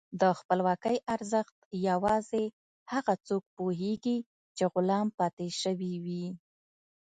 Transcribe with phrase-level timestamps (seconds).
[0.21, 1.55] د خپلواکۍ ارزښت
[1.89, 2.43] یوازې
[2.91, 4.17] هغه څوک پوهېږي
[4.57, 6.25] چې غلام پاتې شوي وي.